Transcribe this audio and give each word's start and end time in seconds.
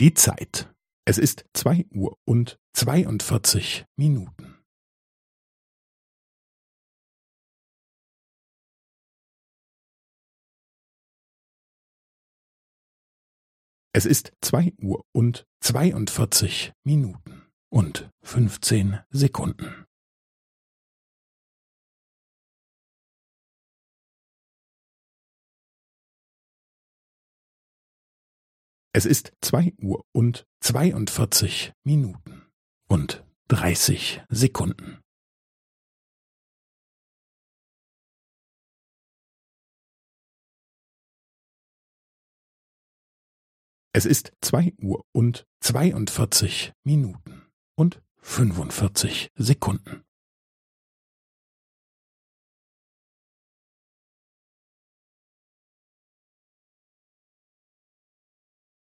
Die 0.00 0.14
Zeit. 0.14 0.72
Es 1.04 1.18
ist 1.18 1.44
zwei 1.54 1.84
Uhr 1.90 2.16
und 2.24 2.60
zweiundvierzig 2.72 3.84
Minuten. 3.96 4.62
Es 13.92 14.06
ist 14.06 14.30
zwei 14.40 14.72
Uhr 14.80 15.04
und 15.10 15.48
zweiundvierzig 15.58 16.72
Minuten 16.84 17.50
und 17.68 18.08
fünfzehn 18.22 19.00
Sekunden. 19.10 19.87
Es 28.98 29.06
ist 29.06 29.32
zwei 29.40 29.72
Uhr 29.80 30.04
und 30.10 30.44
zweiundvierzig 30.58 31.72
Minuten 31.84 32.50
und 32.88 33.24
dreißig 33.46 34.24
Sekunden. 34.28 35.00
Es 43.92 44.04
ist 44.04 44.32
zwei 44.40 44.74
Uhr 44.82 45.04
und 45.12 45.46
zweiundvierzig 45.60 46.72
Minuten 46.82 47.46
und 47.76 48.02
fünfundvierzig 48.16 49.30
Sekunden. 49.36 50.07